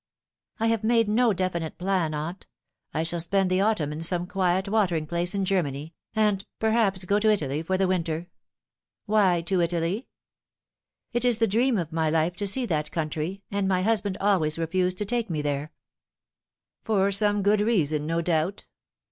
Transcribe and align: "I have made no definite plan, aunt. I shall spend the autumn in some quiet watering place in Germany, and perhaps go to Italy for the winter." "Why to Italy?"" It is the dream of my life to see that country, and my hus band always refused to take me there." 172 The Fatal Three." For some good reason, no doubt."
"I 0.59 0.65
have 0.65 0.83
made 0.83 1.07
no 1.07 1.31
definite 1.31 1.77
plan, 1.77 2.15
aunt. 2.15 2.47
I 2.91 3.03
shall 3.03 3.19
spend 3.19 3.51
the 3.51 3.61
autumn 3.61 3.91
in 3.91 4.01
some 4.01 4.25
quiet 4.25 4.67
watering 4.67 5.05
place 5.05 5.35
in 5.35 5.45
Germany, 5.45 5.93
and 6.15 6.43
perhaps 6.57 7.05
go 7.05 7.19
to 7.19 7.29
Italy 7.29 7.61
for 7.61 7.77
the 7.77 7.87
winter." 7.87 8.25
"Why 9.05 9.41
to 9.41 9.61
Italy?"" 9.61 10.07
It 11.13 11.23
is 11.23 11.37
the 11.37 11.45
dream 11.47 11.77
of 11.77 11.91
my 11.93 12.09
life 12.09 12.35
to 12.37 12.47
see 12.47 12.65
that 12.65 12.89
country, 12.91 13.43
and 13.51 13.67
my 13.67 13.83
hus 13.83 14.01
band 14.01 14.17
always 14.17 14.57
refused 14.57 14.97
to 14.97 15.05
take 15.05 15.29
me 15.29 15.43
there." 15.43 15.71
172 16.83 16.83
The 16.83 16.87
Fatal 16.87 16.95
Three." 16.95 17.09
For 17.11 17.11
some 17.11 17.43
good 17.43 17.61
reason, 17.71 18.07
no 18.07 18.21
doubt." 18.23 18.65